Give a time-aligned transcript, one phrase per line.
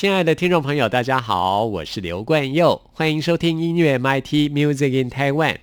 [0.00, 5.58] 亲爱的听众朋友，大家好，我是刘冠佑，欢迎收听音乐 MIT Music in Taiwan。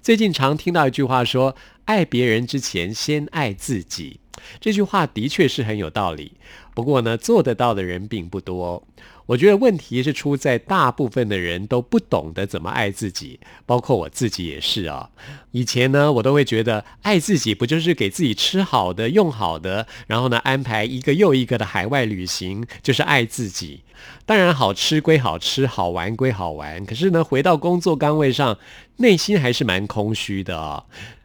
[0.00, 4.20] 最近常听到一句话说：“爱别人之前，先爱自己。”
[4.58, 6.32] 这句话的确是很有道理，
[6.74, 8.82] 不过呢，做得到的人并不多。
[9.26, 15.10] 我觉得问题是出在大部分的人都不懂得怎么爱自己，包括我自己也是啊。
[15.52, 23.82] 以前呢，我都会觉得爱自己不就是给自己吃好的、用好的，然后呢安排一个又一个的海外旅行，就是爱自己。
[24.26, 28.58] 当然，好吃归好吃，好玩归好玩，可是呢，回到工作岗位上，
[28.96, 30.84] 内心还是蛮空虚的啊。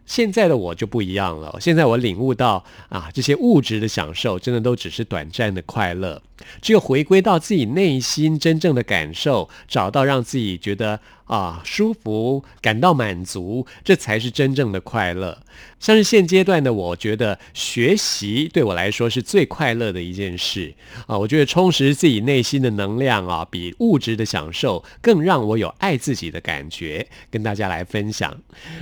[0.09, 1.55] 现在的我就不一样了。
[1.61, 6.19] 现在我领悟到啊，这些物质的享受真的都只是短暂的快乐。
[6.63, 10.99] 只有回归到自己内心真正的感受，找到让自己觉得
[11.29, 15.37] 啊舒服、感到满足，这才是真正的快乐。
[15.79, 20.73] 像是现阶段的我，觉得学习对我来说是最快乐的一件事
[21.07, 21.17] 啊。
[21.17, 27.07] 我觉得充实自己内心的能量啊，比物质的享受更让我有爱自己的感觉。
[27.29, 28.35] 跟大家来分享。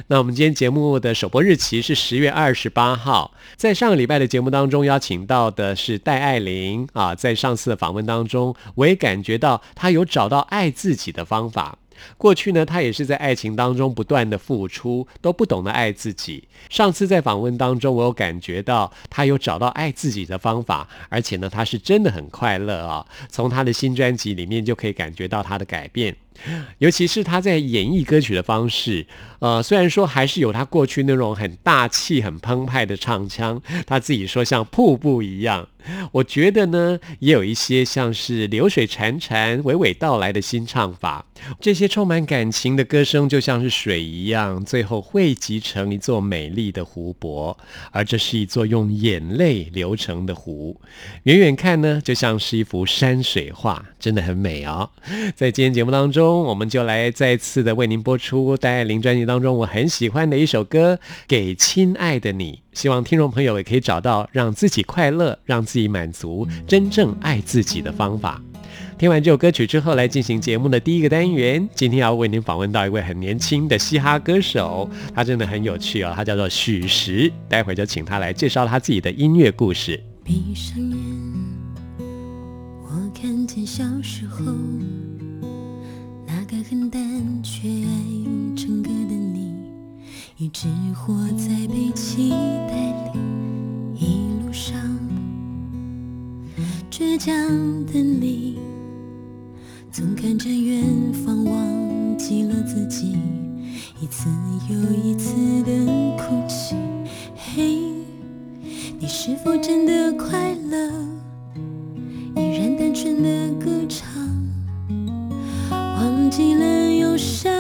[0.07, 11.77] 那我们今天节目的首播日期是十月二十八号，在上个礼拜的节目当中邀请到的是戴爱玲啊，在上次的访问当中，我也感觉到她有找到爱自己的方法。
[12.17, 16.47] 过去呢，他也是在爱情当中不断的付出，都不懂得爱自己。
[16.69, 23.05] 上次在访问当中，我有感觉到他有找到爱自己的方法，而且呢，他是真的很快乐啊。
[23.29, 26.15] 从他的新专辑里面就可以感觉到他的改变。
[26.79, 29.05] 尤其是他在演绎歌曲的方式，
[29.39, 35.67] 呃，虽然说还是有他过去那种很大气、很澎湃的唱腔，他自己说像瀑布一样。
[36.11, 41.25] 我觉得呢，也有一些像是流水潺潺、娓娓道来的新唱法。
[41.61, 47.57] 这些充满感情的歌声，就像是水一样，最后汇集成一座美丽的湖泊。
[47.91, 50.81] 而这是一座用眼泪流成的湖，
[51.23, 54.89] 远远看呢，就像是一幅山水画，真的很美哦。
[55.37, 56.26] 在今天节目当中。
[56.31, 60.95] 我们就来再次的为您播出戴爱玲专辑当中我很喜欢的一首歌
[61.27, 68.41] 《给亲爱的你》，希望听众朋友也可以找到让自己快乐、让自己满足、真正爱自己的方法。
[68.97, 71.69] 听完这首歌曲之后，来进行节目的第一个单元。
[71.75, 77.31] 今天要为您访问到一位很年轻的嘻哈歌手，他真的很有趣哦，他叫做许石。
[77.47, 80.01] 待会儿就请他来介绍他自己的音乐故事。
[80.23, 80.97] 闭上眼，
[82.81, 84.43] 我看见小时候。
[90.39, 93.19] 一直活在被期待里。
[93.95, 94.79] 一路上，
[96.91, 97.33] 倔强
[97.87, 98.59] 的你，
[99.91, 103.17] 总看着远方，忘记了自己，
[103.99, 104.29] 一次
[104.69, 105.33] 又一次
[105.63, 105.71] 的
[106.17, 106.75] 哭泣。
[107.35, 107.79] 嘿，
[108.99, 110.91] 你是否真的快乐？
[112.35, 114.07] 依然单纯的歌唱。
[115.71, 117.51] 忘记了忧伤，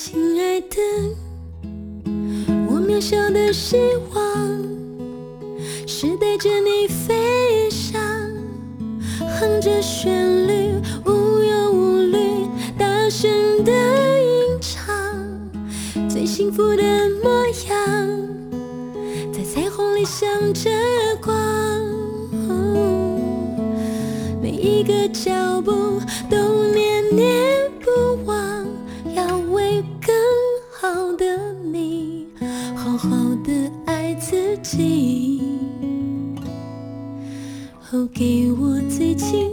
[0.00, 0.76] 亲爱的，
[2.68, 3.76] 我渺小的希
[4.14, 4.22] 望
[5.88, 8.00] 是带着你飞翔，
[9.18, 10.70] 哼着旋律，
[11.04, 12.46] 无忧无虑，
[12.78, 13.28] 大声
[13.64, 14.94] 的吟唱，
[16.08, 16.84] 最幸福的
[17.20, 18.08] 模样，
[19.32, 20.70] 在彩虹里向着
[21.20, 21.34] 光。
[24.40, 26.00] 每一个脚步
[26.30, 27.67] 都念念
[38.18, 39.47] 给我最亲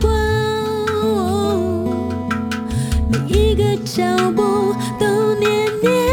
[0.00, 0.10] 光。
[3.10, 4.02] 每一个脚
[4.32, 6.03] 步都念念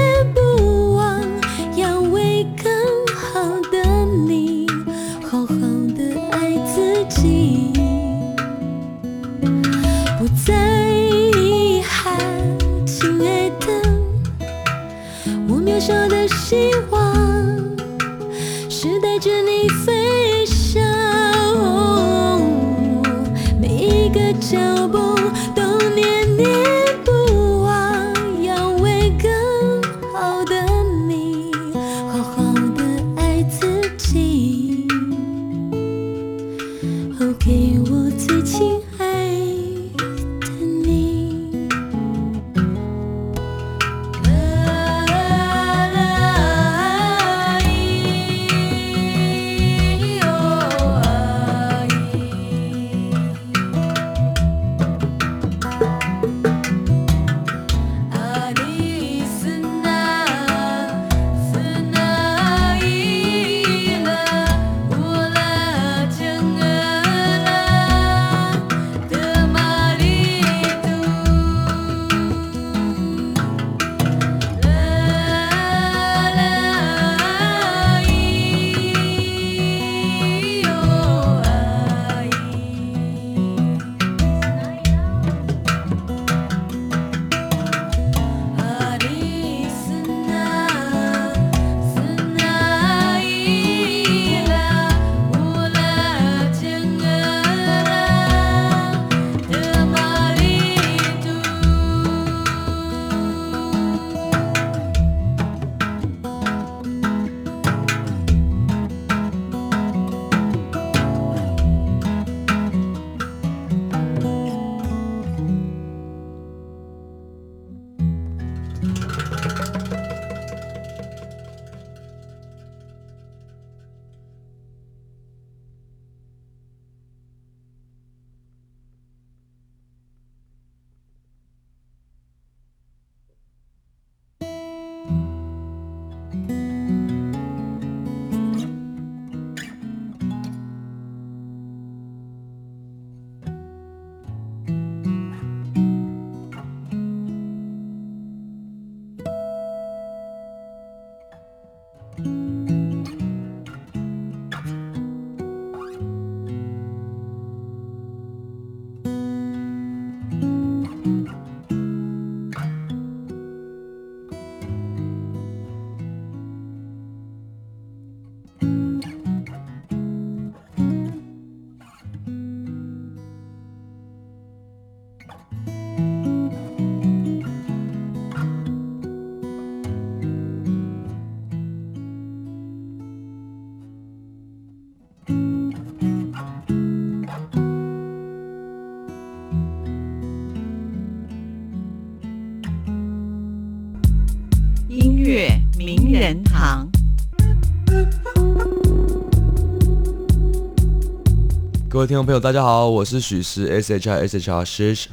[202.01, 205.07] 各位听众朋友，大家好，我是许石 S H I S H R 石。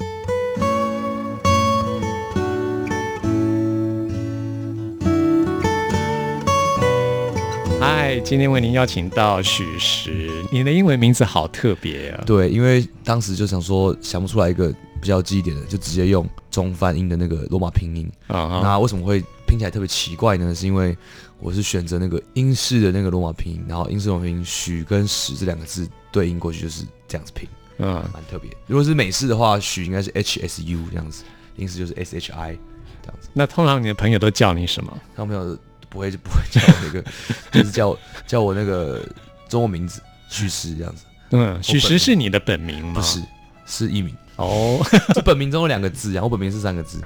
[7.78, 12.24] 嗨，今天为您邀请到许石，你的英文名字好特别啊！
[12.24, 18.10] 对，因为当时就想说想不出来一个比较记忆点的，就直接用中翻英的那个罗马拼音。
[18.28, 20.54] 啊哈，那为什么会拼起来特别奇怪呢？
[20.54, 20.96] 是因为
[21.40, 28.50] 我是选择那个英式的那个罗马拼音，然后英式罗马拼音许跟石这两个字对应过去就是这样子拼，嗯，蛮特别。
[28.66, 31.24] 如果是美式的话，许应该是 H S U 这样子，
[31.56, 32.58] 英式就是 S H I
[33.02, 33.28] 这样子。
[33.32, 34.96] 那通常你的朋友都叫你什么？
[35.16, 37.04] 他们朋友不会不会叫我那个，
[37.50, 39.02] 就是叫我叫我那个
[39.48, 42.94] 中文名字许石这样子，嗯，许石是你的本名吗？
[42.94, 43.20] 不是，
[43.66, 44.14] 是艺名。
[44.36, 44.78] 哦，
[45.14, 47.00] 这本名中有两个字，然后我本名是三个字。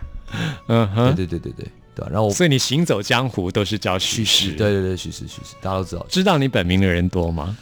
[0.68, 4.56] 嗯哼，对对对对对，对吧、然后所以你行走江湖都是叫许许氏。
[4.56, 7.56] 对对对，许氏许氏，大家都知道，知道你本名的人多吗？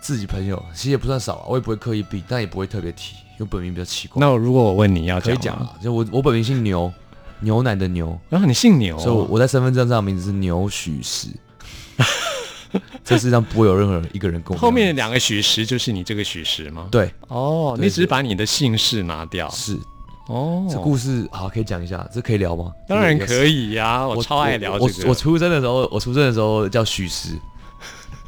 [0.00, 4.20] 自己朋友其实也不算少啊，我也不会刻意避，但也不会特别提，因为本名比较奇怪。
[4.20, 6.92] 那如果我问你要可以讲啊，就我我本名姓牛，
[7.40, 11.28] 牛奶的牛，然后你姓牛，所以我我在身份证上的名字是牛许石。
[13.04, 16.88] 这世上不会有任何人一个人跟我后面两个许石就是你这个许石吗？
[16.90, 19.48] 对哦，对你只是把你的姓氏拿掉。
[19.50, 19.76] 是
[20.26, 22.72] 哦，这故事好可以讲一下，这可以聊吗？
[22.86, 25.04] 当然可以呀，我超爱聊我这个。
[25.04, 27.30] 我我出生的时候，我出生的时候叫许石，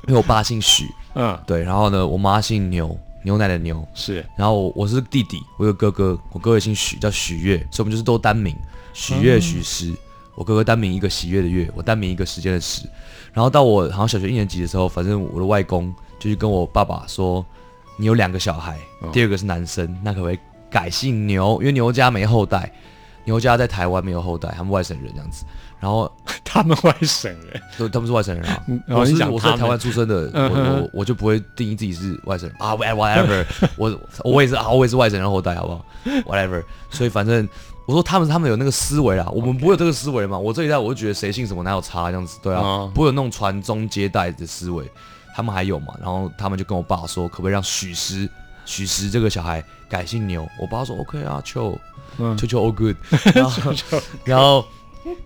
[0.07, 8.57] 因为我爸姓许，嗯对，然后呢，我妈姓牛，牛奶的牛，是然后我我是弟弟，我有个哥哥，我哥哥姓许，叫许月，所以我们就是都单名，
[8.93, 9.95] 许月、许石。
[10.37, 12.89] 我哥哥单名一个喜悦的月，我单名一个时间的时。
[13.33, 17.47] 然后到我好像小学一年级的时候，反正我的外公就去跟我爸爸说，
[17.97, 18.77] 你有两个小孩，
[19.13, 20.39] 第二个是男生，那可不可以
[20.75, 21.57] 改姓牛？
[21.61, 22.69] 因为牛家没后代，
[23.25, 25.45] 牛家在台湾没有后代，他们外省人这样子。
[25.79, 26.11] 然后
[26.43, 27.63] 他们外省人。
[27.79, 28.61] 对，他们是外省人啊。
[28.89, 33.47] 哦我是讲我是在台湾出生的，我我我就不会定义自己是外省人啊，whatever，
[33.79, 35.85] 我我也是啊，我也是外省人后代，好不好
[36.27, 37.49] ？whatever， 所以反正
[37.87, 40.37] 我说他们他们有那个思维啦，我们不会有这个思维嘛。
[40.37, 44.91] 我这一代我就觉得谁姓什么哪有差这样子，对啊哦，不会有那种传宗接代的思维，
[45.37, 45.95] 他们还有嘛。
[46.01, 48.27] 然后他们就跟我爸说，可不可以让许石
[48.65, 50.49] 许石这个小孩改姓牛？
[50.59, 51.79] 我爸说 OK 啊，秋
[52.19, 52.97] 嗯秋秋 all good，
[53.35, 53.73] 然后
[54.25, 54.67] 然后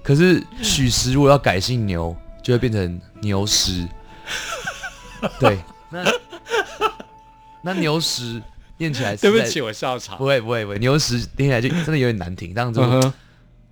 [0.02, 3.87] 可是许石如果要改姓牛，就会变成牛石。
[5.40, 5.59] 对，
[5.90, 6.04] 那
[7.62, 8.40] 那牛石
[8.76, 10.25] 念起来对不起，我笑场不。
[10.25, 12.80] 会不会不会，牛石念起来就真的有点难听，这样子、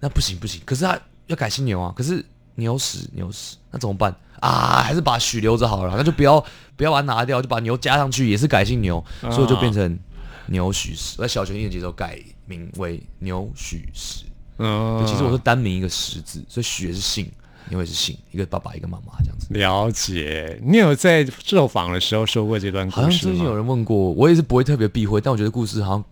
[0.00, 0.60] 那不行不行。
[0.64, 2.24] 可是他要改姓牛啊，可是
[2.56, 4.82] 牛石牛石那怎么办啊？
[4.82, 6.44] 还是把许留着好了，那就不要
[6.76, 9.98] 不要把它拿掉，就把牛加上去，也是改姓牛，啊所以就变成
[10.46, 11.16] 牛许石。
[11.18, 14.24] 我在小学一年级的时候改名为牛许石。
[14.58, 17.30] 嗯对，其实我是单名一个石字，所以许是姓，
[17.68, 19.48] 牛也是姓，一个爸爸一个妈妈这样子。
[19.50, 20.58] 了解。
[20.64, 23.54] 你有在受访的时候说过这段好故事好像最近有？
[23.54, 26.04] 人问过我，我也是不会特别避讳，但我觉得故事好像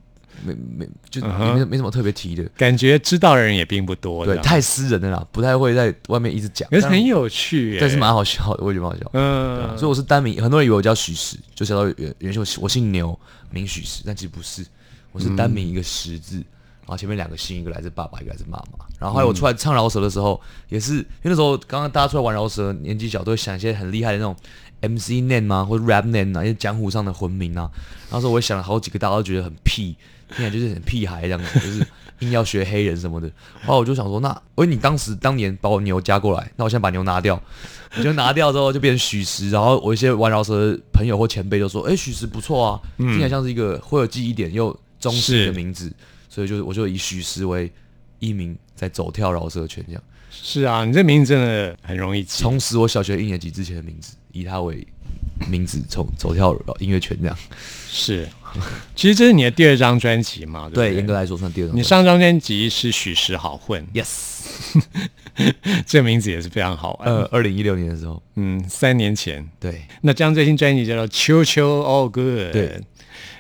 [0.45, 2.45] 没没就嗯没没什么特别提的。
[2.57, 4.25] 感觉知道的人也并不多。
[4.25, 6.69] 对，太私人的啦，不太会在外面一直讲。
[6.71, 7.79] 可是很有趣耶。
[7.81, 9.11] 但是蛮好笑的，我也觉得蛮好笑。
[9.15, 13.19] 嗯，所以我是单名，很多人以为我叫许石，就想到原原先我我姓牛，
[13.51, 14.65] 名许石，但其实不是，
[15.13, 18.85] 我是单名一个石字，然后前面两个姓，一个来自爸爸，一个来自妈妈。
[19.01, 24.35] 然后我出来唱饶舌的时候，也是因为那时候刚刚大家出来玩饶舌，年纪小都会想一些很厉害的那种
[24.81, 27.71] MC name 啊，或者 rap name 啊，一些江湖上的魂名啊。
[28.11, 29.97] 然后说我也想了好几个，大家都觉得很屁，
[30.28, 31.87] 听起来就是很屁孩这样子， 就是
[32.21, 33.31] 硬要学黑人什么的。
[33.64, 37.40] 后来我就想说，那因为你当时当年把我牛加过来，那我现在把牛拿掉，
[37.97, 45.93] 我就拿掉之后就变成许石，然后我一些玩饶舌的朋友或前辈就说，哎、许石不错啊，听起来像是一个会有记忆点又中实的名字，
[46.28, 47.71] 所以就我就以许石为
[48.21, 52.43] 艺名在走跳饶舌圈这样，是啊，你这名字真的很容易记。
[52.43, 54.87] 重拾我小学一年级之前的名字，以他为
[55.49, 57.37] 名字从走跳音乐圈这样。
[57.88, 58.29] 是，
[58.97, 60.69] 其实这是你的第二张专辑嘛？
[60.73, 61.76] 对严格来说算第二张。
[61.76, 64.43] 你上张专辑是许石好混，Yes，
[65.87, 67.09] 这个名字也是非常好玩。
[67.09, 72.26] 呃，二零一六年的时候，嗯，三年前，对，那这张最新专辑叫做《秋秋 All Good》。
[72.50, 72.81] 对，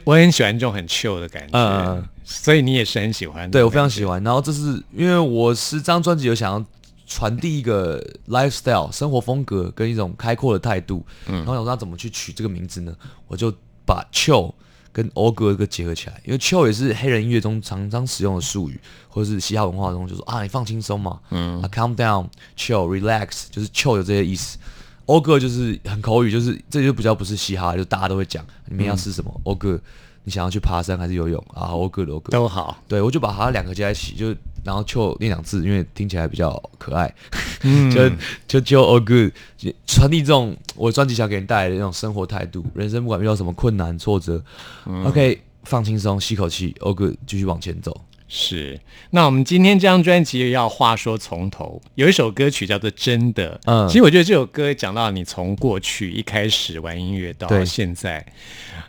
[0.04, 3.50] 我很喜欢这种很 chill 的感觉，所以你也是很喜欢。
[3.50, 4.22] 对我非常喜欢。
[4.22, 6.64] 然后这是因为我十张专辑有想要
[7.06, 12.94] 传递一个 lifestyle 生活风格跟一种开阔的态度，嗯，然后想说怎么去取这个名字呢？
[13.26, 13.52] 我就
[13.86, 14.52] 把 chill
[14.92, 24.58] 跟 Ogle 这个结合起来，因为 chill 也是黑人音乐中常常使用的术语，或者是嘻哈文化中就说啊你放轻松嘛，嗯，啊 calm down chill relax 就是 chill 有这些意思。
[25.06, 28.42] 欧歌就是很口语，就是这就比较不是嘻哈，就大家都会讲。
[28.66, 29.40] 你们要吃什么？
[29.44, 29.78] 欧歌，
[30.24, 32.78] 你想要去爬山还是游泳啊？？All good，都好。
[32.88, 37.14] 对，我就把它两个加在一起，就然后就那两字，因为听起来比较可爱，
[37.62, 38.10] 嗯 就
[38.48, 44.36] 就就 all good，就传递这种我专辑想给你带来的那种生活态度，人生不管遇到什么困难挫折、
[44.84, 48.00] o 嗯 k 放轻松，吸口气，all good，继续往前走。
[48.36, 53.54] 是，那我们今天这张专辑要话说从头，有一首歌曲叫做《真的》。
[53.64, 58.26] 嗯其实我觉得这首歌讲到你从过去一开始玩音乐到现在，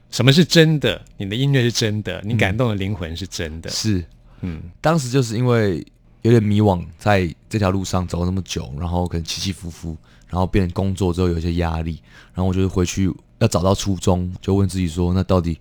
[0.09, 0.99] 什么是真的？
[1.17, 3.69] 你的音乐是真的，你感动的灵魂是真的。
[3.69, 4.03] 是，
[4.41, 5.85] 嗯，当时就是因为
[6.23, 9.95] 有点迷惘，在这条路上走了那么久，然后可能起起伏伏，
[10.27, 12.01] 然后变成工作之后有一些压力，
[12.33, 15.59] 然后我就回去要找到初衷，就问自己说，那到底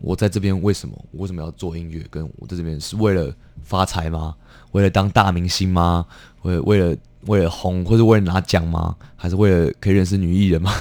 [0.00, 0.94] 我在这边为什么？
[1.12, 2.04] 我为什么要做音乐？
[2.10, 4.34] 跟我在这边是为了发财吗？
[4.72, 6.06] 为了当大明星吗？
[6.42, 6.96] 为为了
[7.26, 8.94] 为了红，或者为了拿奖吗？
[9.16, 10.72] 还是为了可以认识女艺人吗？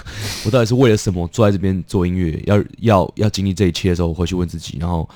[0.45, 2.41] 我到底是为了什么坐在这边做音乐？
[2.45, 5.07] 要要要经历这一切的时候，我回去问自己，然后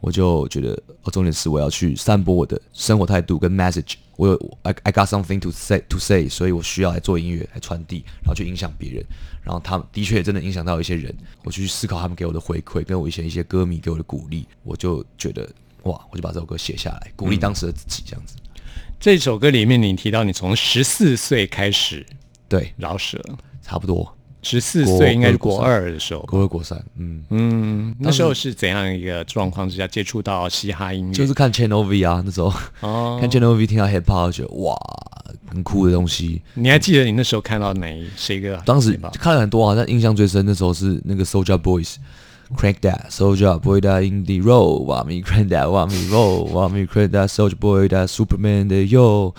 [0.00, 0.70] 我就觉得，
[1.02, 3.94] 哦，重点是我要去散播我的生活态度跟 message。
[4.18, 9.04] 我有 I I got something to say to say，所以我需要来做音乐来传递，然后去影响别人。
[9.44, 15.48] 然后他们的确也真的影响到一些人，我就去思考他们给我的回馈，跟我以前一些歌迷给我的鼓励，我就觉得
[15.84, 18.34] 哇，我就把这首歌写下来，鼓励当时的自己，这样子。
[18.98, 22.04] 这首歌里面你提到你从十四岁开始
[22.48, 23.22] 对，饶舌，
[23.62, 24.17] 差不多。
[24.42, 31.12] 十四国岁应该是国二的时候吧，国二国三，嗯，嗯，那时候是怎样一个状况之下接触到嘻哈音乐？
[31.12, 34.76] 就是看 Channel V 啊，那时候、哦， 看 Channel V 听到 hip hop，觉得哇，
[35.50, 36.40] 很酷的东西。
[36.54, 38.56] 你还记得你那时候看到哪一谁个？
[38.64, 38.98] 当时？
[39.18, 41.96] 看了很多啊，但印象最深那时候是那个 Soldier Boys。
[42.56, 44.86] Crank that, soldier boy that in the road.
[44.86, 46.46] Want me crank that, want me roll.
[46.46, 49.34] Want me crank that, soldier boy that Superman 的 yo。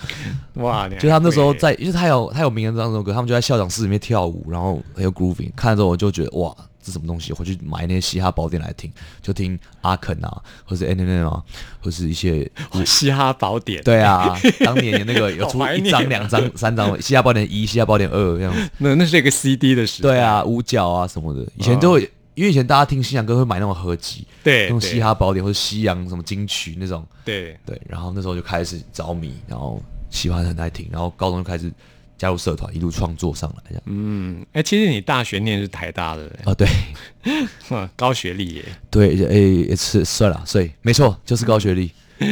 [0.54, 5.50] 哇，就他们那时候在，因为他有他有名人这首歌，他们就在校长室里面跳舞，然后很有 grooving。
[5.56, 7.32] 看了之后我就觉得哇，这什么东西？
[7.32, 11.42] 回去买那些嘻哈宝典来听，就听阿肯啊，或是 N N N 啊，
[11.82, 12.48] 或是一些
[12.86, 18.70] 嘻哈宝典，对啊， 当年那个有出一张、两张、三张《嘻哈宝典一》《嘻哈宝典二》这样子。
[18.78, 31.70] 那那是一个 CD 的时代，对啊，五角啊什么的，以前都会，因为以前大家听西洋歌会买那种合集，对，那种嘻哈宝典或者西洋什么金曲那种，对，对，然后那时候就开始着迷，然后喜欢很爱听，然后高中就开始
[32.16, 33.82] 加入社团，一路创作上来这样。
[33.86, 36.66] 嗯，哎，其实你大学念的是台大的，啊，对。
[37.68, 41.90] 哼 高学历耶，对，诶，是算了，所以没错，就是高学历，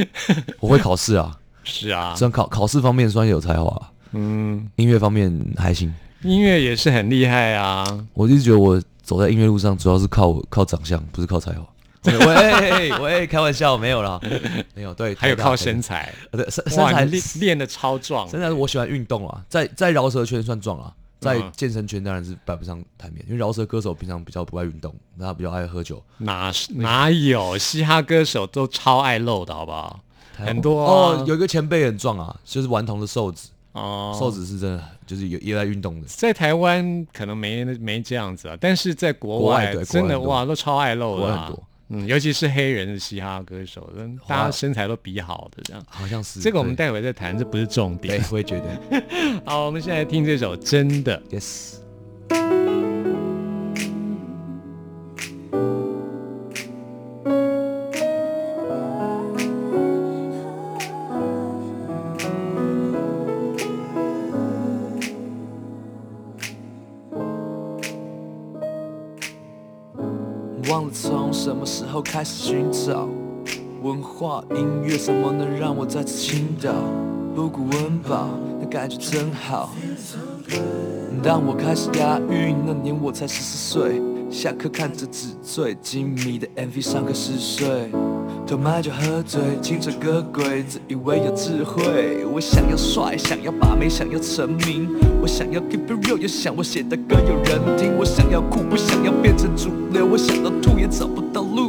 [0.61, 5.95] 我会考试啊， 是啊，虽然考考试方面算有才华，嗯，音乐方面还行。
[6.23, 11.67] 音乐也是很厉害啊，我一直觉得我走在音乐路上，主要是靠我靠长相，不是靠才华。
[12.05, 14.21] 喂喂，开玩笑，没有啦，
[14.77, 14.93] 没有。
[14.93, 26.05] 对，还有靠身，材，对身身，材你练练的超壮，身材我喜欢运动啊，在在饶舌圈算壮啊，在嗯健身圈当然是摆不上台面，因为饶舌歌手平常比较不爱运动，他比较爱喝酒。
[26.19, 30.01] 哪哪有嘻哈歌手都超爱露的好不好？
[30.37, 36.07] 很多啊哦，有一个前辈很壮啊，就是顽童的瘦子，哦，瘦子是真的就是有也在运动的。
[36.09, 41.59] 在台湾可能没没这样子啊，但是在国国外真的哇，都超爱露的。
[41.91, 45.83] 嗯，尤其是黑人的嘻哈歌手，嗯大家身材都比好的这样。
[45.89, 49.03] 好像是这个我们待会再谈，这不是重点。，对我也觉得
[49.47, 51.23] 好，我们现在听这首《真的》。
[51.39, 52.68] yes。
[72.19, 73.09] 开始寻找
[73.81, 76.73] 文化音乐，什么能让我再次倾倒？
[77.37, 79.73] 五谷温饱，那感觉真好。
[81.23, 84.03] 当我开始押韵那年，我才十四岁。
[84.29, 87.89] 下课看着纸醉金迷的 MV，上课嗜睡。
[88.45, 92.27] 偷买酒喝醉，轻着歌鬼，自以为有智慧。
[92.35, 94.89] 我想要帅，想要把妹，想要成名。
[95.23, 97.97] 我想要 keep it real，又想我写的歌有人听。
[97.97, 100.05] 我想要酷，不想要变成主流。
[100.05, 101.69] 我想要吐，也找不到路。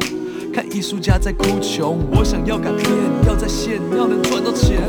[0.53, 2.87] 看艺术家在哭穷，我想要改变，
[3.27, 4.81] 要在线，要能赚到钱。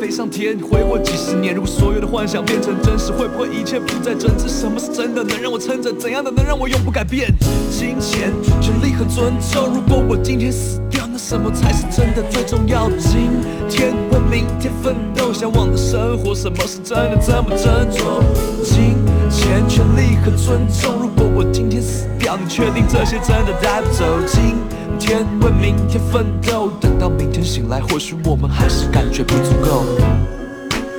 [0.00, 1.54] 飞上天，回我几十年。
[1.54, 4.48] 如果所有的幻想变成真实，会不会一切不再真挚？
[4.48, 5.92] 什么是真的能让我撑着？
[5.92, 7.34] 怎样的能让我永不改变？
[7.70, 9.74] 金钱、权力和尊重。
[9.74, 12.88] 如果我今天死掉，那什么才是真的最重要？
[12.98, 13.28] 今
[13.68, 17.16] 天为明天奋斗，向往的生活，什么是真的？
[17.20, 18.22] 怎么斟酌？
[18.62, 18.94] 金
[19.38, 20.96] 钱、权力和尊重。
[21.00, 24.04] 如果我今天死掉，你确定这些真的带不走？
[24.26, 24.56] 今
[24.98, 29.84] 天为明天奋斗，等到明天醒来，或许我们还是感觉不足够。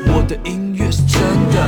[0.07, 1.21] 我的音乐是真
[1.51, 1.67] 的，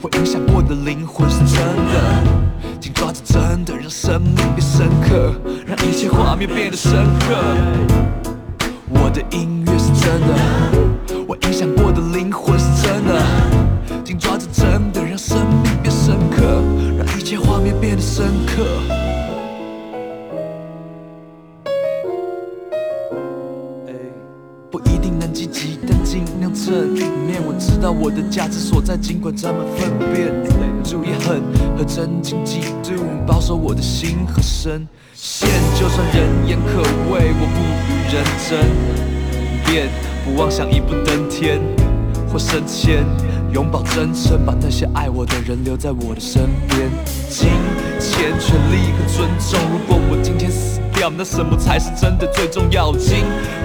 [0.00, 1.58] 会影响我的灵魂是真
[1.92, 5.34] 的，紧抓着真的，让生命变深刻，
[5.66, 7.34] 让一切画面变得深刻。
[8.90, 13.20] 我的音乐是真的，我影响过的灵魂是真的，
[14.04, 14.46] 紧抓着
[26.66, 26.88] 正
[27.26, 27.40] 面。
[27.46, 30.32] 我知道我的价值所在，尽管沾满粪便。
[30.84, 31.42] 注意恨
[31.76, 35.46] 和真情嫉妒，保守我的心和身线。
[35.78, 36.80] 就算人言可
[37.12, 38.58] 畏，我不与人争
[39.66, 39.88] 辩，
[40.24, 41.60] 不妄想一步登天
[42.32, 43.04] 或升迁。
[43.52, 46.88] 永葆真诚，把那些爱我的人留在我的身边。
[47.28, 47.48] 金
[47.98, 52.92] 钱、权力和尊重，如果我今天死掉，那什么才是真的最重要？
[52.96, 53.24] 今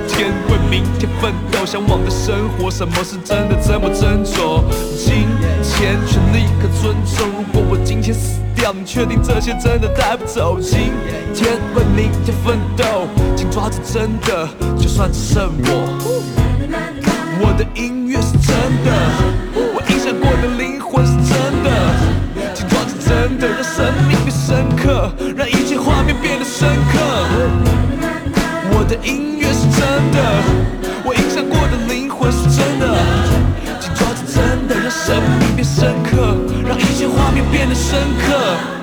[0.09, 4.63] 天为明天奋斗，向往的生活，什么是真的这么斟酌？
[4.97, 5.27] 金
[5.61, 10.59] 钱、权力和尊重，如果我今天死掉，你确定这些真的带不走？
[10.59, 10.89] 今
[11.31, 16.33] 天为明天奋斗，紧抓着真的，就算只剩我。
[17.39, 18.89] 我的音乐是真的，
[19.53, 21.69] 我影响过的灵魂是真的，
[22.55, 26.97] 紧抓着真的，让生命变深刻，让一切画面变得深刻。
[28.75, 30.62] 我的音乐是真的，
[31.33, 32.95] 想过的灵魂是真的，
[33.79, 38.82] 紧抓着真的，让生命变深刻，让一切画面变得深刻。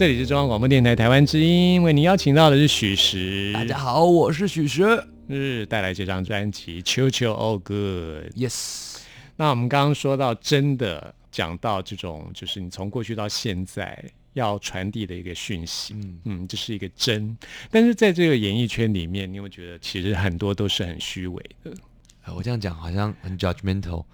[0.00, 4.82] 这里是中央广播电台台湾之音，为您邀请到的是许石，大家好，我是许石。
[5.28, 7.76] 是带来这张专辑《秋秋 All Good》。
[8.32, 8.96] Yes，
[9.36, 17.36] 那我们刚刚说到，真的讲到这种，就是你从过去到现在要传递的一个讯息，嗯嗯，这是一个真。
[17.70, 21.70] 但是在这个演艺圈里面，你有没有觉得其实很多都是很虚伪的？
[22.22, 24.06] 哎我这样讲好像很 judgmental，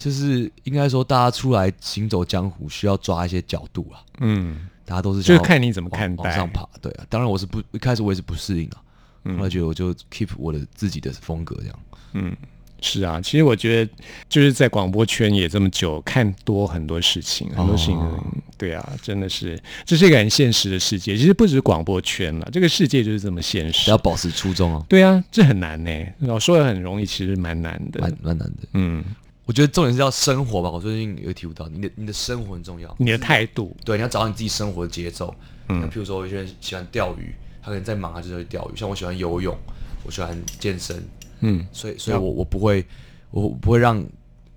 [0.00, 8.80] 就是应该说大家出来行走江湖需要抓一些角度啊，嗯，大家都是就是看你怎么看待往上爬，对啊，当然我是不一开始我也是不适应啊，
[9.36, 11.78] 后来觉得我就 keep 我的自己的风格这样。
[12.14, 12.34] 嗯
[12.80, 13.92] 是啊，其实我觉得
[14.28, 18.24] 就是在广播圈也这么久，看多很多事情，很多事情，哦
[18.56, 21.16] 对啊，真的是这是一个很现实的世界。
[21.16, 23.98] 其实不止是广播圈了，这个世界就是这么现实要。
[23.98, 25.90] 保持初衷哦，对啊，这很难呢。
[26.20, 28.00] 我说的很容易，其实蛮难的。
[28.00, 28.68] 蛮蛮难的。
[28.74, 29.04] 嗯，
[29.48, 32.94] 我觉得重点是要生活吧，我最近有体悟到，你的你的生活很重要。
[32.98, 35.34] 你的态度，对，你要找到你自己生活的节奏。
[35.70, 38.76] 嗯，譬如说，有些人喜欢钓鱼，他可能在忙，他就是会钓鱼。
[38.76, 39.56] 像我喜欢游泳，
[40.04, 41.02] 我喜欢健身，
[41.40, 42.84] 嗯，所以所以我我不会，
[43.30, 44.04] 我不会让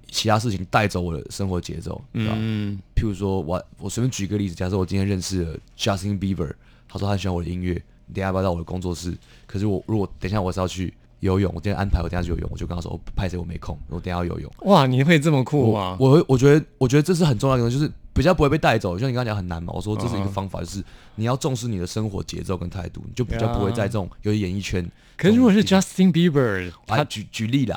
[0.10, 2.34] 其他事情带走我的生活节奏，对吧？
[2.38, 6.54] 嗯，譬如说我我随便举一个例子，假设我今天认识了 Justin Bieber，
[6.90, 9.18] 他说他很喜欢我的音乐，你等下要不要到我的工作室？
[9.48, 14.52] 可是我如果等一下我是要去游泳，我今天安排我等下去游泳，我就跟他说，哦拍谁我没空，我等下要游泳。
[14.64, 15.98] 哇，你会这么酷吗？
[16.00, 18.94] 我会我觉得我觉得这是很重要的就是比较不会被带走。
[18.96, 20.84] 就像你刚刚讲很难嘛，我说这是一个嗯方法，就是
[21.16, 24.86] 你要重视你的生活节奏跟态度，你就比较不会在这种尤其演艺圈。
[25.16, 27.76] 可是如果是 Justin Bieber，他他举举例啦，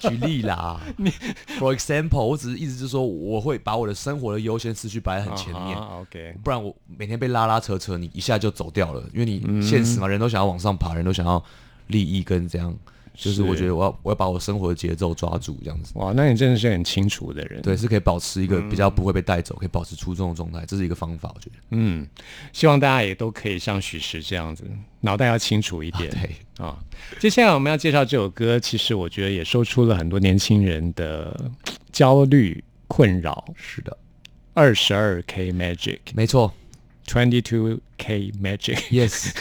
[0.00, 0.80] 举例啦。
[1.60, 11.40] For example，我只是意思就是说，我会把我的生活的优先次序摆在很前面，啊 OK，不然我每天被拉拉扯扯，你一下就走掉了，因为你嗯现实嘛，人都想要往上爬，人都想要
[11.90, 12.74] 利益跟这样，
[13.14, 15.92] 就是是我觉得我要我要把我生活的节奏抓住，这样子。
[15.96, 17.60] 哇，那你真的是很清楚的人。
[17.60, 21.56] 对，是可以保持一个比较不会被带走，可以保持初衷的状态，这是一个方法，我觉得。
[21.70, 22.06] 嗯，
[22.52, 24.64] 希望大家也都可以像许石这样子，
[25.00, 26.10] 脑袋要清楚一点。
[26.10, 26.78] 对，啊，
[27.18, 31.50] 接下来我们要介绍这首歌，其实我觉得也说出了很多年轻人的
[31.92, 33.44] 焦虑困扰。
[33.54, 33.96] 是的，
[34.54, 36.52] 二十二 K Magic，Twenty 没错
[37.06, 39.32] Two K Magic，，yes，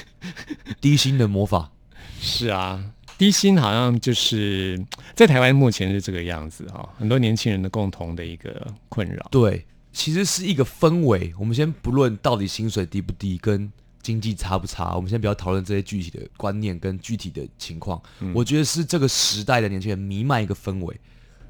[0.81, 1.71] 低 薪的魔法，
[2.19, 2.83] 是啊，
[3.17, 4.79] 低薪好像就是
[5.15, 9.27] 在台湾目前是这个样子哈、很多年轻人的共同的一个困扰。
[9.31, 11.33] 对，其实是一个氛围。
[11.39, 18.01] 我们先不论到底薪水低不低，跟经济差不差，我们先不要讨论这些具体的观念跟具体的情况。
[18.33, 20.99] 我觉得是这个时代的年轻人弥漫一个氛围，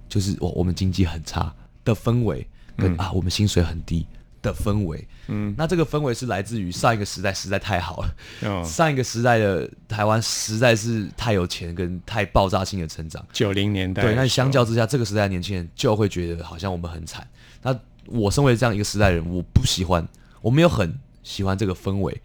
[0.08, 1.54] 就是我我们经济很差
[1.84, 4.06] 的氛围，跟、啊我们薪水很低
[4.42, 5.08] 的氛围。
[5.28, 8.16] 嗯，那这个氛围是来自于上一个时代实在太好了。
[8.42, 17.28] 嗯，上一个时代的台湾实在是太有钱跟太爆炸性的成长，九零年代对，那相较之下，这个时代的年轻人就会觉得好像我们很惨。
[17.62, 20.08] 那我身为这样一个时代人，我不喜欢，
[20.42, 22.22] 我没有很喜欢这个氛围。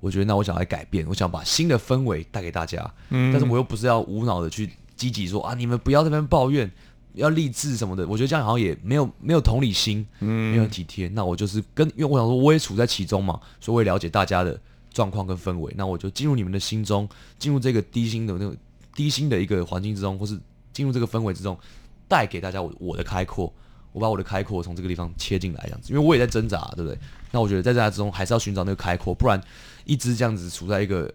[0.00, 2.78] 我觉得那我想来改变，我想把新的氛围带给大家。
[3.08, 6.70] 嗯，但是我又不是要无脑的去积极说啊，你们不要在那边抱怨，
[7.14, 8.06] 要励志什么的。
[8.06, 11.08] 我觉得这样好像也没有没有同理心，嗯，没有体贴。
[11.08, 14.60] 那我就是跟，因为我想说我也处在其中嘛，所以我也了解大家的
[14.92, 15.72] 状况跟氛围。
[15.76, 18.56] 那我就进入你们的心中，进入这个低薪的那种
[18.94, 20.38] 低薪的一个环境之中，或是
[20.72, 21.58] 进入这个氛围之中，
[22.06, 23.52] 带给大家我我的开阔。
[23.92, 26.98] 我把我的开阔从这个地方切进来，这样子，因为我也在挣扎，对不对？
[27.30, 29.40] 那我觉得在挣扎之中，还是要寻找那个开阔，不然
[29.84, 31.08] 一直这样子处在一个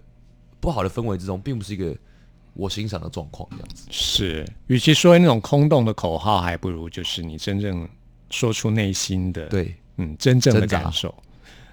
[0.61, 1.93] 不好的氛围之中，并不是一个
[2.53, 3.87] 我欣赏的状况，这样子。
[3.89, 7.87] 是，与其说那种空洞的口号，还不如就是你真正
[8.29, 11.13] 说出内心的，，对，嗯，真正的感受。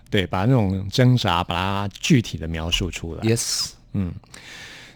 [0.08, 3.22] 对，把那种挣扎，把它具体的描述出来。
[3.22, 4.12] Yes，嗯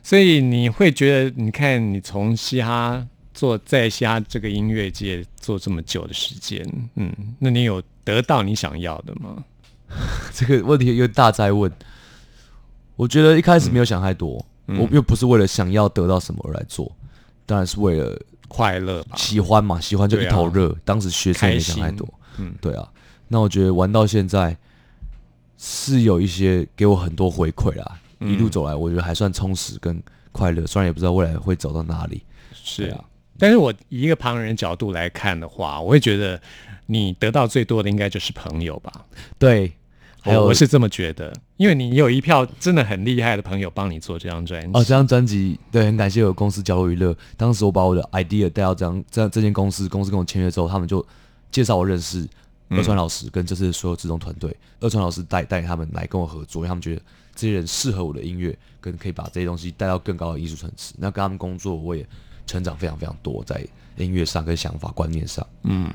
[0.03, 6.65] 所以你会觉得，你看你从嘻哈做在嘻哈这个音乐界做这么久的时间，
[6.95, 9.45] 嗯，那你有得到你想要的吗？
[10.33, 11.71] 这个问题又大在问。
[12.97, 14.45] 我觉得一开始没有想太多，
[14.79, 16.91] 我又不是为了想要得到什么而来做，
[17.47, 20.77] 当然是为了快乐，喜欢嘛，喜欢就一头热。
[20.85, 22.89] 当时学生也没想太多，嗯，对啊。
[23.29, 24.57] 那我觉得玩到现在
[25.57, 30.03] 是有一些给我很多回馈啦，一路走来我觉得还算充实跟
[30.33, 32.23] 快乐，虽然也不知道未来会走到哪里。
[32.53, 33.05] 是啊。
[33.39, 36.41] 但是我以一个旁人角度来看的话，我会觉得
[36.87, 38.93] 你得到最多的应该就是朋友吧。
[39.39, 39.73] 对，
[40.23, 44.69] 还有我我是这么觉得，因为你有一票真的很厉害的朋友帮你做这张专辑。
[44.79, 47.17] 哦，这张专辑对，很感谢我公司角落娱乐。
[47.37, 51.05] 当时我把我的 idea 带到这样这样这间公司，公司跟我签约之后，他们就
[51.51, 52.29] 介绍我认识
[52.69, 54.55] 二川老师跟这次所有制作团队。
[54.81, 57.03] 二川老师带带他们来跟我合作，因为他们觉得
[57.35, 60.95] 这些人适合我的音乐，跟可以把这些东西带到更高的艺术层次。
[60.99, 62.07] 那跟他们工作，我也
[62.47, 63.65] 成长非常非常多，在
[63.97, 65.47] 音乐上跟想法观念上。
[65.65, 65.91] 嗯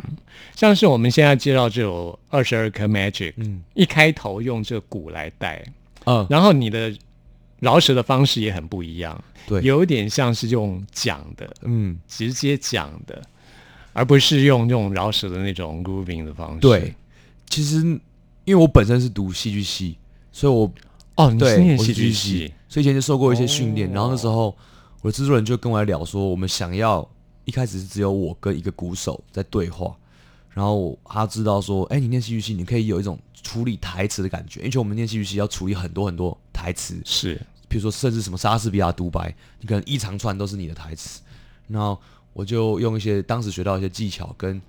[0.56, 5.66] 像是我们现在介绍这首二十二颗 Magic，嗯，一开头用这鼓来带，
[6.06, 6.96] 嗯，然后你的
[7.60, 13.22] 饶舌的方式也很不一样，对有一点像是用讲的，嗯，直接讲的，
[13.94, 16.60] 而不是用这种饶舌的那种 grooving 的方式。
[16.60, 16.94] 对，
[17.50, 17.78] 其实
[18.44, 19.98] 因为我本身是读戏剧系，
[20.32, 20.72] 所以我
[21.16, 23.90] 哦，你是对，念戏剧剧系，所以以前就受过一些训练。
[23.90, 24.56] 哦然后那时候
[25.06, 27.08] 我的制作人就跟我来聊说，我们想要
[27.44, 29.96] 一开始是只有我跟一个鼓手在对话，
[30.50, 37.40] 然后他知道说，哎、你念戏剧系，你可以有一种处理台词的感觉，因为我们念戏剧系要处理很多很多台词，是
[37.70, 41.22] 比如说甚至什么莎士比亚独白，你可能一长串都是你的台词。
[41.68, 42.02] 然后
[42.34, 44.60] 我就用一些当时学到一些技巧，跟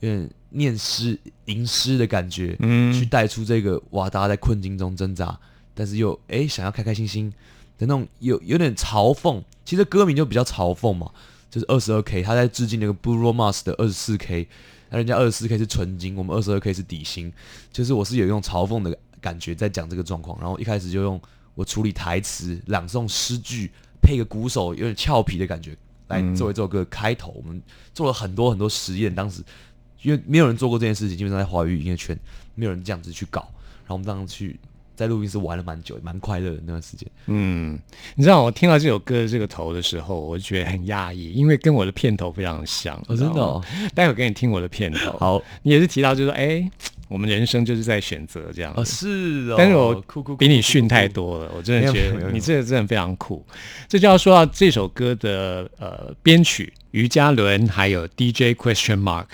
[0.00, 5.38] 有点念诗吟诗的感觉，嗯去带出这个哇，大家在困境中挣扎，
[5.72, 7.32] 但是又哎想要开开心心
[7.78, 9.42] 的那种，有有点嘲讽。
[9.64, 11.10] 其实歌名就比较嘲讽嘛，
[11.50, 14.46] 就是二十二 K，他在致敬那个 Bruno Mars 的二十四 K，
[14.90, 17.32] 那人家二十四 K 是纯金，我们二十二 K 是底薪，
[17.72, 21.20] 就是我是有用嘲讽的感觉在讲这个状况，然后一开始就用
[21.54, 23.70] 我处理台词、朗诵诗句，
[24.02, 25.74] 配个鼓手有点俏皮的感觉
[26.08, 27.32] 来作为这首歌开头。
[27.34, 27.62] 我们
[27.94, 29.42] 做了很多很多实验，当时
[30.02, 32.14] 因为没有人做过这件事情，基本上在华语音乐圈
[32.54, 33.40] 没有人这样子去搞，
[33.84, 34.60] 然后我们当时去
[34.94, 37.08] 在录音室玩了蛮久，蛮快乐的那段时间。
[37.26, 37.78] 嗯，
[38.14, 42.96] 你知道我听到这首歌的这个头的时候，我就觉得很讶异，因为跟我的片头非常像。
[43.08, 45.16] 哦，真的、哦，待会给你听我的片头。
[45.18, 46.70] 好，你也是提到就是说，哎，
[47.08, 48.72] 我们人生就是在选择这样。
[48.76, 53.44] 哦是哦，但是我酷酷酷比你逊太多了，我真的觉得你这个真的非常酷。
[53.88, 59.26] 这就要说到这首歌的呃编曲，于嘉伦还有 DJ Question Mark。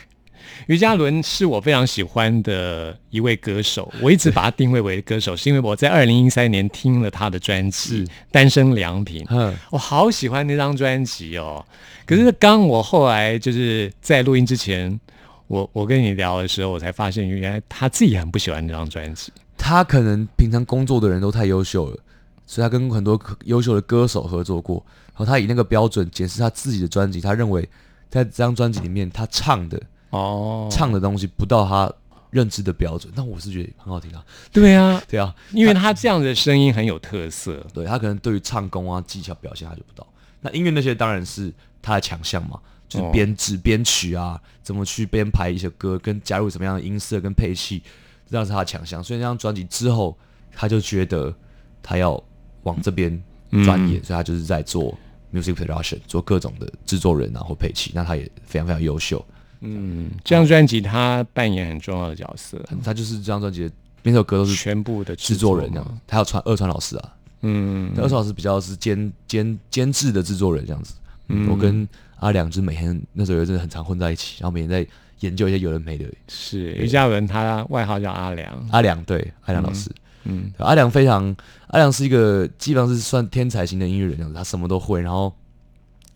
[0.67, 11.65] 于嘉伦是我非常喜欢的一位歌手，我一直把他定位为歌手，是因为我在二零一三年听了他的专辑《单身良品》，嗯我好喜欢那张专辑哦。
[12.07, 14.99] 可是刚我后来就是在录音之前，
[15.47, 19.33] 我我跟你聊的时候，我才发现原来他自己很不喜欢那张专辑。
[19.57, 21.99] 他可能平常工作的人都太优秀了，
[22.47, 27.69] 所以他跟很多优秀的歌手合作过，然后他以那个标准检视他自己的专辑，他认为
[28.09, 31.93] 在这张专辑里面他唱的哦，唱的东西不到他
[32.31, 37.65] 认知的标准，但我是觉得很好听啊，对啊， 对啊，因为他这样的声音很有特色。
[37.73, 40.07] 对他可能对于唱功啊技巧表现他就不到，
[40.41, 43.11] 那音乐那些当然是他的强项嘛，就是哦。
[43.13, 47.83] 编制、编曲啊，怎么去编排一些歌，跟加入什么样的音色跟配器，
[48.31, 49.03] 这样是他的强项。
[49.03, 50.17] 所以那张专辑之后，
[50.53, 51.35] 他就觉得
[51.83, 52.23] 他要
[52.63, 53.23] 往这边
[53.65, 54.97] 专业，所以他就是在做
[55.33, 57.91] music production，做各种的制作人啊或配器。
[57.95, 59.25] 那他也非常非常优秀，
[59.61, 63.71] 嗯，这张专辑他扮演很重要的角色，他就是这张专辑的
[64.03, 66.01] 每首歌都是全部的制作人这嘛样。
[66.07, 70.95] 他有川二川老师啊，嗯，二川老师比较是监监监制的制作人这样子。
[71.29, 74.87] 嗯，我跟阿良就是每天那时候有真的很常混在一起，然后每天在
[75.21, 76.07] 研究一些有人没的。
[76.29, 78.69] 是于嘉文，他外号叫阿良。
[78.71, 79.91] 阿良对阿良老师，
[80.25, 81.35] 嗯，对阿良非常
[81.69, 85.33] 阿良是一个基本上是算天才型的音乐人这样子，他什么都会，然后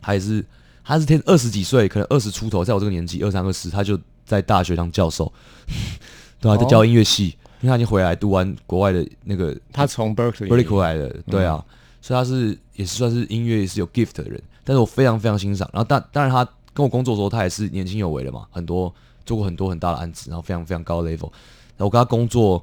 [0.01, 0.45] 他也是
[0.85, 5.33] 他是天二十几岁，可能二十出头，在我这个年纪二三二四，他就在大学当教授，
[6.39, 11.65] 对啊，在教音乐系，因为他已经回来读完国外的那个他从 Berkeley Berkeley 回来的，对啊，
[12.03, 15.69] 所以他是也是算是音乐也是有 gift 的人，但是我非常非常欣赏。
[15.73, 16.45] 然后当当然他
[16.75, 18.93] 跟我工作的时候，他也是年轻有为的嘛，很多
[19.25, 21.31] 做过很多很大的案子，然后非常非常高的 level。
[21.77, 22.63] 然后我跟他工作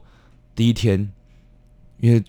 [0.56, 1.12] 第一天，
[2.00, 2.24] 因为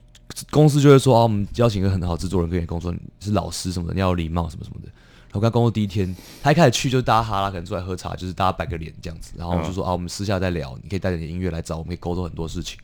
[0.51, 4.89] 公司就会说啊，我们邀请一个很好的制作人跟你工作，你是老师什么的，你要有礼貌什么什么的。
[5.33, 12.79] 然后跟他工作第一天，他一开始去就是大家哈拉，可能出来喝茶，就是大家摆个脸这样子，然后就说、啊，我们私下再聊，你可以带着你的音乐来找我们，可以沟通很多事情。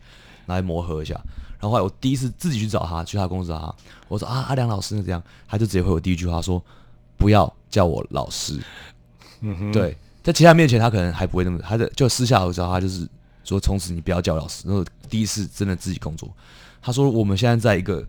[0.47, 1.13] 来磨合一下。
[1.61, 3.75] 然后后来我第一次自己去找他，去他公司找他，
[4.09, 6.65] 我说啊，阿良老师是这样，他就直接回我第一句话说，
[7.19, 8.59] 不要叫我老师。
[9.75, 13.07] 对，在其他面前他可能还不会那么，他的就私下的时候他就是
[13.45, 14.67] 说，从此你不要叫我老师。
[14.67, 16.35] 然后第一次真的自己工作，
[16.81, 18.03] 他说我们现在在一个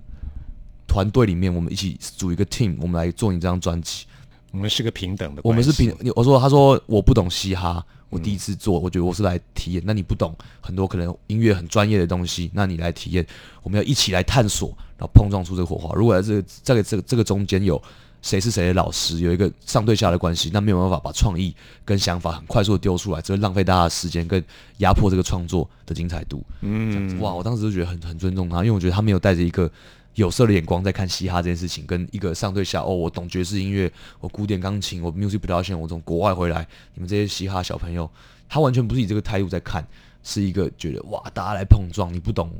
[0.87, 4.05] 团队里面，我们一起组一个 team，我们来做你这张专辑。
[4.51, 9.83] 我们是个平等的我们是平，我说他说我不懂嘻哈，我第一次做，我觉得我是来体验。
[9.85, 13.25] 那你不懂很多可能音乐很专业的东西，那你来体验，
[13.61, 15.93] 我们要一起来探索，然后碰撞出这个火花。
[15.93, 17.79] 如果在这个这个这个这个中间有
[18.21, 24.43] 谁是谁的老师，有一个上对下的关系，那没有办法把创意跟想法很快速的丢出来，只会浪费大家的时间跟
[24.77, 26.43] 压迫这个创作的精彩度。
[26.61, 29.69] 嗯，哇，我当时就觉得很很尊重他，因为我觉得他没有带着一个。
[30.15, 38.09] 有色的眼光在看嘻哈这件事情，跟一个上对下哦，我懂爵士音乐，我古典钢琴，我 music production，我从国外回来，你们这些嘻哈小朋友，
[38.49, 39.85] 他完全不是以这个态度在看，
[40.23, 42.51] 是一个觉得哇，大家来碰撞，你不懂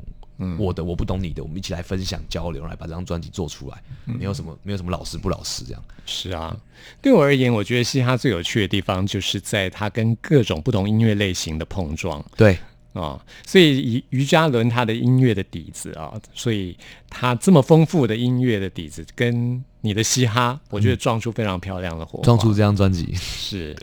[0.58, 5.84] 我的，我不懂你的，我们一起来分享交流，来把这张专辑做出来，没有什么没有什么老师不老师这样。
[6.06, 6.56] 是啊，
[7.02, 12.24] 对我而言，我觉得嘻哈最有趣的地方，就是在它跟各种不同音乐类型的碰撞。
[12.36, 12.58] 对。
[12.92, 16.76] 啊，所以以于嘉伦他的音乐的底子啊，所以
[17.08, 23.76] 他这么丰富的音乐的底子，跟你的嘻哈，我觉得撞出非常漂亮的火花，撞出这张专辑 是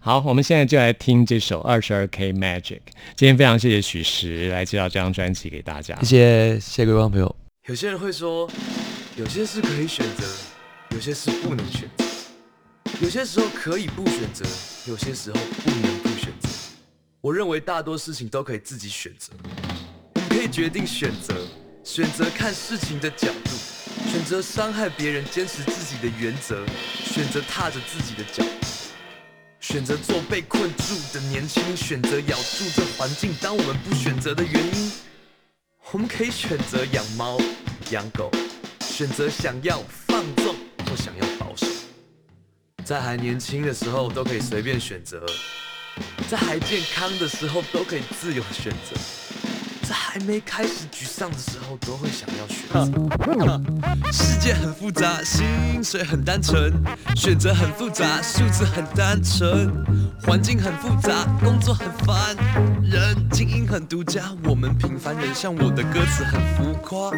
[0.00, 0.20] 好。
[0.20, 2.80] 我们现在就来听这首二十二 K Magic。
[3.16, 7.36] 今天非常谢谢许石来介绍这张专辑给大家，谢谢谢谢各位观众朋友。
[7.68, 8.48] 有些人会说，
[9.16, 10.26] 有些事可以选择，
[10.90, 12.04] 有些事不能选择，
[13.00, 14.44] 有些时候可以不选择，
[14.86, 16.01] 有些时候不能。
[17.22, 19.32] 我认为大多事情都可以自己选择，
[20.16, 21.32] 我们可以决定选择，
[21.84, 23.50] 选择看事情的角度，
[24.10, 26.66] 选择伤害别人，坚持自己的原则，
[27.04, 28.42] 选择踏着自己的脚，
[29.60, 34.90] 选择做被困住的年轻，选择咬住这环境当我们不选择的原因。
[35.92, 37.38] 我们可以选择养猫、
[37.92, 38.32] 养狗，
[38.80, 41.68] 选择想要放纵或想要保守，
[42.84, 45.24] 在还年轻的时候都可以随便选择。
[46.28, 48.96] 在还健康的时候都可以自由选择，
[49.86, 54.12] 在还没开始沮丧的时候都会想要选择。
[54.12, 56.72] 世界很复杂，心水很单纯，
[57.16, 59.70] 选择很复杂，数字很单纯。
[60.24, 62.36] 环境很复杂，工作很烦
[62.82, 67.10] 人，精英很独家，我们平凡人像我的歌词很浮夸，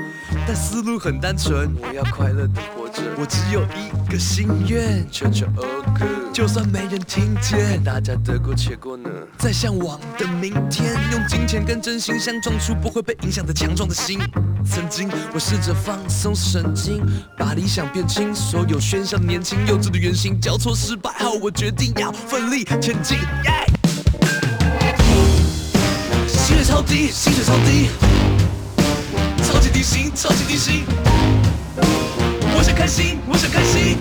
[0.47, 1.75] 但思路很单纯。
[1.81, 9.09] 我要快乐的活着，我只有一个心愿，求求 OK，就算没人听见，大家得过且过呢。
[9.39, 14.19] 在向往的明天，用金钱跟真心相撞出不会被影响的强壮的心。
[14.67, 17.01] 曾经我试着放松神经，
[17.39, 23.17] 把理想变轻，所有喧嚣的年轻幼稚的原型交错失败后，我决定要奋力前进。
[26.27, 27.91] 薪水超低，薪水超低，
[29.45, 30.83] 超级低薪，超级低薪。
[32.57, 33.99] 我想开心，我想开心，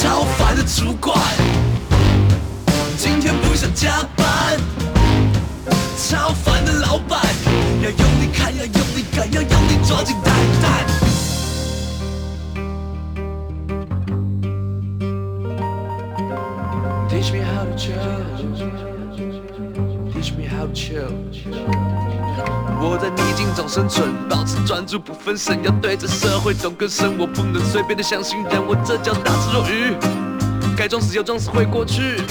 [0.00, 1.18] 超烦的主管，
[2.96, 4.56] 今天不想加班，
[5.96, 7.20] 超烦的老板，
[7.82, 10.32] 要用力看，要用力赶，要用力抓紧蛋
[10.62, 10.86] 蛋。
[17.08, 17.98] Teach me how to chill.
[20.12, 21.97] Teach me how to chill.
[22.80, 27.18] 我在逆境中生存，保持专注不分神，要对这社会懂更深。
[27.18, 29.96] 我不能随便的相信人，我这叫大智若愚。
[30.76, 32.22] 该装死要装死会过去，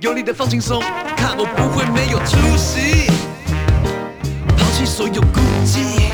[0.00, 0.80] 用力的放轻松，
[1.16, 3.06] 看我不会没有出息。
[4.56, 6.10] 抛弃所有顾忌，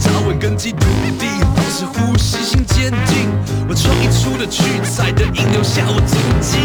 [0.00, 0.80] 找稳根基土
[1.18, 3.30] 地，保持呼吸，心坚定。
[3.68, 6.58] 我创意出的取材的音留下我足迹。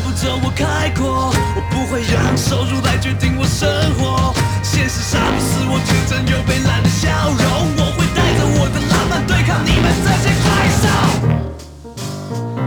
[0.00, 4.34] 不走我开阔，我不会让收入来决定我生活。
[4.62, 7.40] 现实杀不死我天真又被懒的笑容，
[7.76, 10.48] 我会带着我的浪漫对抗你们这些怪
[10.80, 10.84] 兽。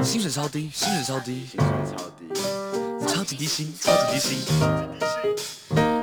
[0.03, 2.21] 薪水超低，薪水超低，薪水超低，
[3.07, 4.37] 超级低薪，超级低薪。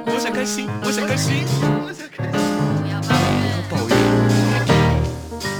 [0.06, 1.44] 我想开心，我想开心，
[1.86, 2.40] 我想开心。
[2.82, 2.94] 不要
[3.70, 3.94] 抱怨，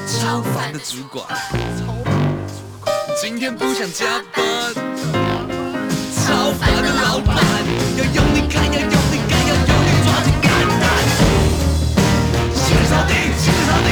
[0.07, 1.25] 超烦的主管，
[3.21, 4.43] 今天不想加班，
[6.33, 7.37] 老板的老板，
[7.99, 10.49] 要用力看，要用力干，要用力抓紧干
[10.81, 10.85] 蛋。
[12.55, 13.91] 薪水超低，薪水超低，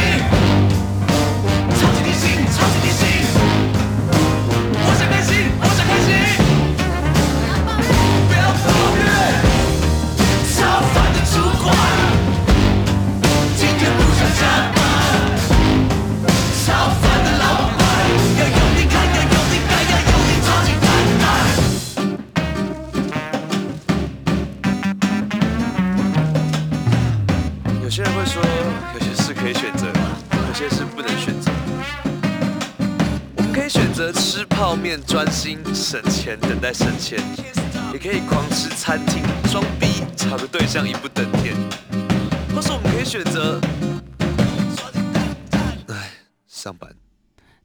[36.72, 37.18] 钱，
[37.92, 41.54] 也可以狂吃餐厅，装逼找个对象一步登天，
[42.54, 43.60] 或是我们可以选择，
[45.88, 46.10] 哎，
[46.46, 46.88] 上班。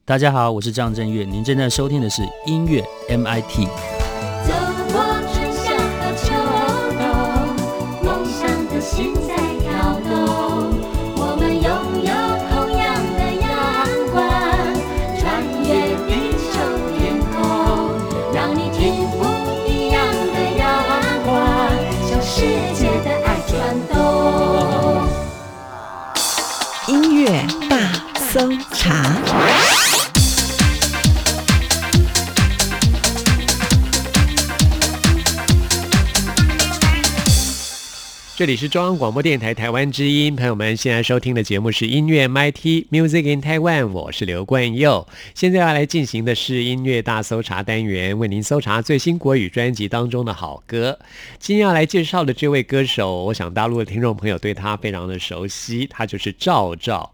[0.04, 3.95] 大家好，我是张震岳，您正在收听的是音乐 MIT。
[38.46, 45.04] 这里是中央广播电台台湾之音，朋友们现在收听的节目是音乐 MIT Music in Taiwan，我是刘冠佑。
[45.34, 50.96] 现在要来进行的是音乐大搜查单元，为您搜查最新国语专辑当中的好歌。
[51.40, 57.12] 今天要来介绍的这位歌手，我想大陆的听众朋友对他非常的熟悉，他就是赵照。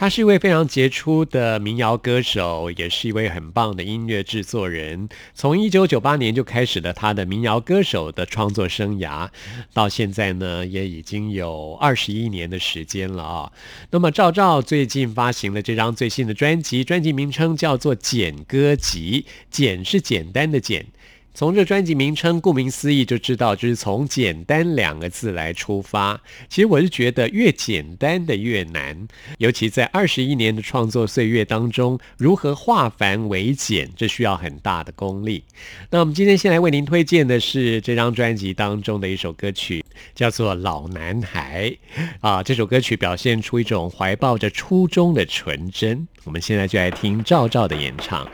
[0.00, 5.10] 他是一位非常杰出的民谣歌手，也是一位很棒的音乐制作人。
[5.34, 9.28] 从一九九八年就开始了他的民谣歌手的创作生涯，
[9.74, 13.52] 到现在呢，也已经有二十一年的时间了啊。
[13.90, 20.86] 那么赵照最近发行了这张最新的专辑，专辑名称叫做《简歌集》，简是简单的简。
[21.32, 26.20] 从这专辑名称，顾名思义就知道，就是从“简单”两个字来出发。
[26.48, 29.08] 其实我是觉得，越简单的越难，
[29.38, 35.44] 尤其在二十一年的创作岁月当中，如何化繁为简，这需要很大的功力。
[35.90, 41.70] 那我们今天先来为您推荐的是这张专辑当中的一首歌曲，叫做《老男孩》
[42.20, 42.42] 啊。
[42.42, 46.06] 这首歌曲表现出一种怀抱着初衷的纯真。
[46.24, 48.28] 我们现在就来听赵照的演唱。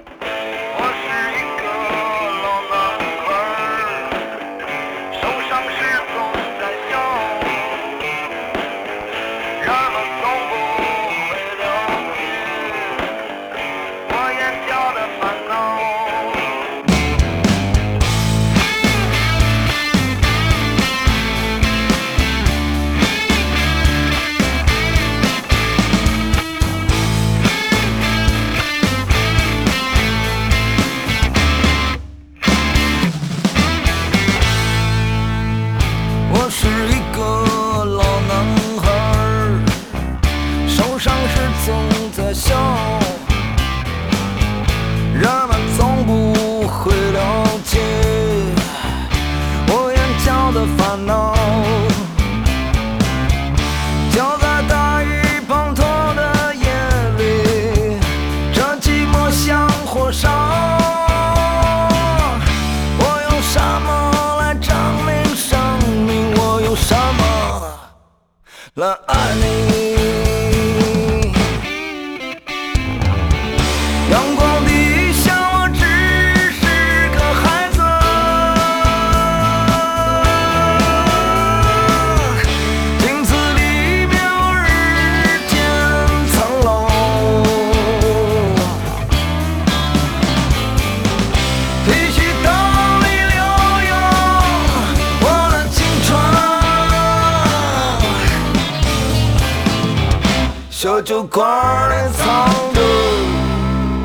[101.26, 102.80] 小酒馆里藏着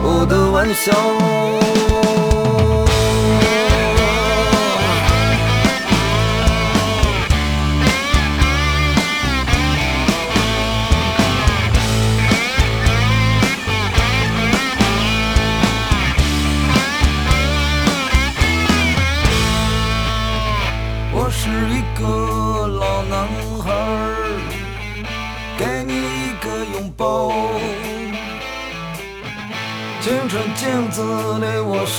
[0.03, 1.60] 我的玩笑。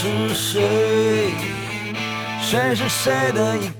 [0.02, 1.30] 是谁？
[2.40, 3.70] 谁是谁的依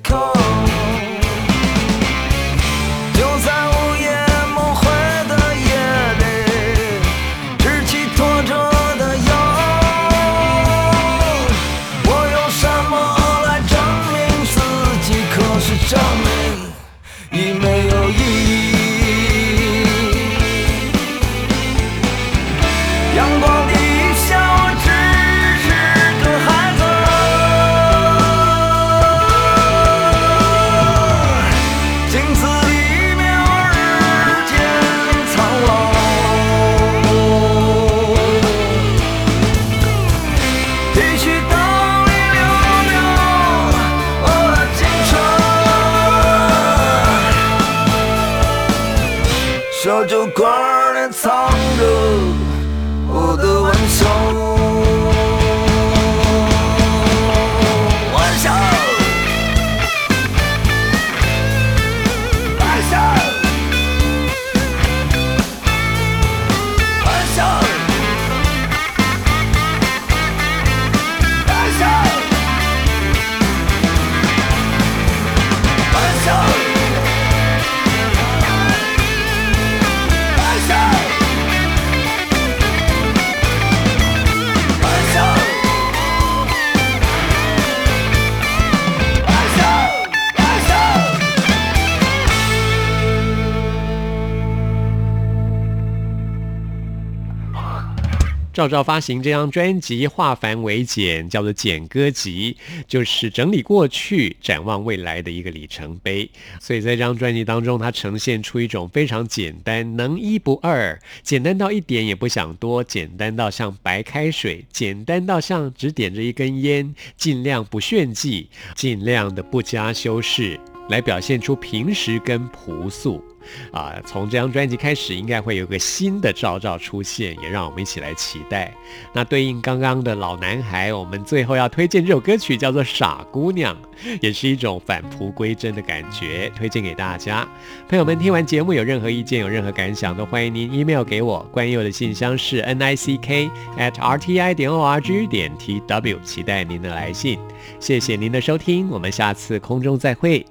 [98.63, 102.57] 赵照发行这张专辑，化繁为简，叫做简歌集，
[102.87, 106.31] 就是整理过去、展望未来的一个里程碑。
[106.61, 120.61] 所以在这张专辑当中，它呈现出一种非常简单、能一不二，简单到一点也不想多，简单到像白开水，简单到像只点着一根烟，尽量不炫技，尽量的不加修饰。
[120.89, 123.25] 来表现出平实跟朴素，
[123.73, 128.73] 啊，从这张专辑开始，应该会有个新的照照出现，也让我们一起来期待。
[129.13, 133.75] 那对应刚刚的老男孩，我们最后要推荐这首歌曲叫做《傻姑娘》，
[134.21, 137.47] 也是一种返璞归真的感觉，推荐给大家。
[137.89, 141.41] 朋友们，听完节目有任何意见、有任何感想，都欢迎您 email 给我。
[141.53, 147.39] 关佑的信箱是 n i c k at r t i 点 o r g 点 t w，期待您的来信。
[147.79, 150.45] 谢谢您的收听，我们下次空中再会。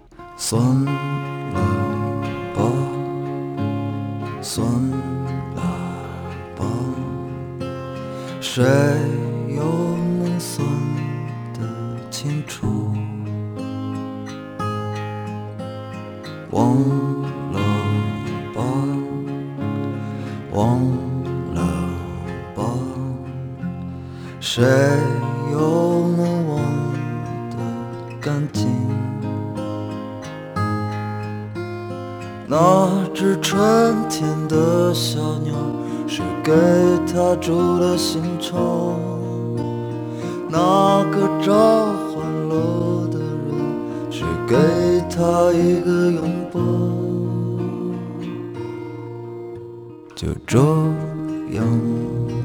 [4.43, 4.65] 算
[5.55, 5.61] 了
[6.55, 6.65] 吧，
[8.41, 8.65] 谁
[9.55, 9.63] 又
[10.19, 10.67] 能算
[11.53, 12.91] 得清楚？
[16.49, 16.75] 忘
[17.53, 17.59] 了
[18.55, 18.63] 吧，
[20.51, 20.81] 忘
[21.53, 21.61] 了
[22.55, 22.63] 吧，
[24.39, 24.65] 谁
[25.51, 26.59] 又能忘
[27.51, 27.55] 得
[28.19, 28.67] 干净？
[32.51, 35.53] 那只春天的小鸟，
[36.05, 36.51] 谁给
[37.07, 38.99] 它筑了新巢？
[40.49, 44.57] 那个召唤了的人，谁给
[45.09, 46.59] 他一个拥抱？
[50.13, 50.59] 就这
[51.55, 51.65] 样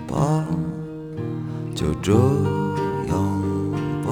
[0.07, 0.46] 吧，
[1.74, 3.11] 就这样
[4.04, 4.09] 吧，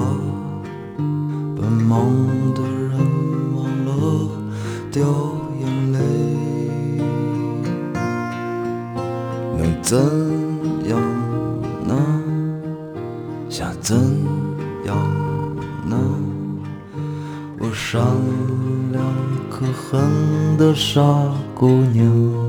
[1.57, 2.11] 奔忙
[2.53, 2.99] 的人
[3.55, 4.29] 忘了
[4.91, 5.05] 掉
[9.85, 9.99] 怎
[10.89, 10.99] 样
[11.87, 11.95] 呢？
[13.51, 13.95] 想怎
[14.87, 14.97] 样
[15.87, 15.97] 呢？
[17.59, 18.03] 我善
[18.93, 19.05] 良
[19.51, 21.03] 可恨的傻
[21.55, 22.44] 姑娘。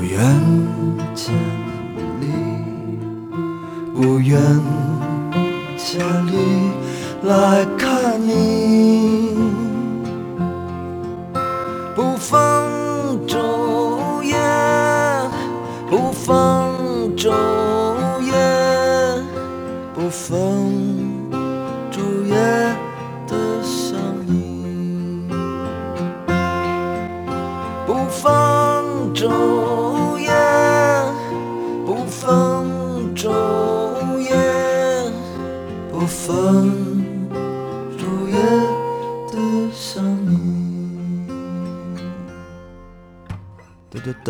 [0.00, 0.18] 不愿
[1.14, 1.34] 千
[2.20, 2.26] 里，
[3.94, 4.40] 不愿
[5.76, 6.72] 千里
[7.24, 9.36] 来看你。
[11.94, 12.66] 不放
[13.28, 14.38] 昼夜，
[15.90, 16.72] 不放
[17.14, 17.59] 昼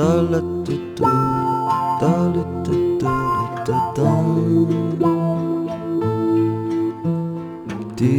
[0.00, 1.12] da la da da
[2.00, 3.14] da la da da
[3.66, 4.12] da da
[7.98, 8.14] di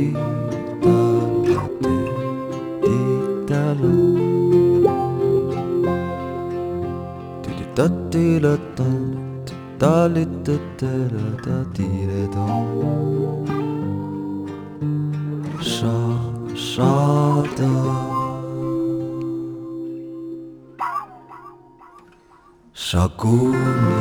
[0.84, 1.00] da
[1.48, 1.96] la di
[2.84, 3.00] di
[3.50, 3.94] da la
[7.44, 8.90] di di da di la da
[9.82, 12.46] da li da da da da di da da
[15.74, 15.98] sha
[16.70, 16.92] sha
[22.92, 24.01] Chacune.